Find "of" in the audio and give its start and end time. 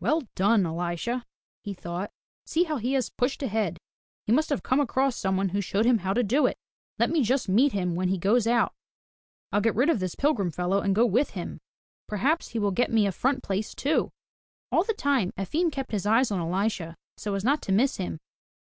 9.90-10.00